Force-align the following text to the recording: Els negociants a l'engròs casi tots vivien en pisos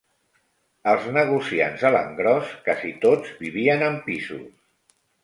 Els 0.93 1.03
negociants 1.17 1.83
a 1.89 1.91
l'engròs 1.95 2.53
casi 2.71 2.95
tots 3.09 3.35
vivien 3.45 3.85
en 3.89 4.01
pisos 4.09 4.97